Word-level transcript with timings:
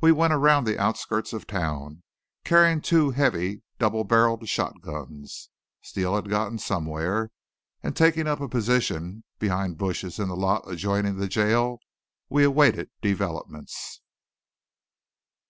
We 0.00 0.10
went 0.10 0.32
around 0.32 0.64
the 0.64 0.78
outskirts 0.80 1.34
of 1.34 1.46
town, 1.46 2.02
carrying 2.44 2.80
two 2.80 3.10
heavy 3.10 3.60
double 3.78 4.04
barreled 4.04 4.48
shotguns 4.48 5.50
Steele 5.82 6.14
had 6.14 6.30
gotten 6.30 6.56
somewhere 6.58 7.30
and 7.82 7.94
taking 7.94 8.26
up 8.26 8.40
a 8.40 8.48
position 8.48 9.22
behind 9.38 9.76
bushes 9.76 10.18
in 10.18 10.28
the 10.28 10.34
lot 10.34 10.62
adjoining 10.66 11.16
the 11.18 11.28
jail; 11.28 11.80
we 12.30 12.42
awaited 12.42 12.88
developments. 13.02 14.00